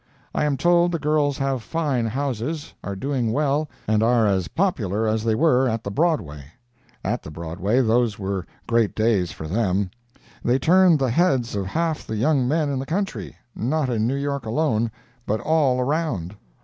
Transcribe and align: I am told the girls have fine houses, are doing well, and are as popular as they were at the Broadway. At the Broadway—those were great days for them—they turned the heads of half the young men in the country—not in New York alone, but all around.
I 0.33 0.45
am 0.45 0.57
told 0.57 0.91
the 0.91 0.97
girls 0.97 1.37
have 1.37 1.61
fine 1.61 2.07
houses, 2.07 2.73
are 2.83 2.95
doing 2.95 3.31
well, 3.31 3.69
and 3.87 4.01
are 4.01 4.25
as 4.25 4.47
popular 4.47 5.07
as 5.07 5.23
they 5.23 5.35
were 5.35 5.67
at 5.69 5.83
the 5.83 5.91
Broadway. 5.91 6.43
At 7.05 7.21
the 7.21 7.29
Broadway—those 7.29 8.17
were 8.17 8.47
great 8.65 8.95
days 8.95 9.31
for 9.31 9.47
them—they 9.47 10.57
turned 10.57 10.97
the 10.97 11.11
heads 11.11 11.55
of 11.55 11.67
half 11.67 12.07
the 12.07 12.15
young 12.15 12.47
men 12.47 12.69
in 12.71 12.79
the 12.79 12.87
country—not 12.87 13.89
in 13.91 14.07
New 14.07 14.15
York 14.15 14.47
alone, 14.47 14.89
but 15.27 15.39
all 15.39 15.79
around. 15.79 16.33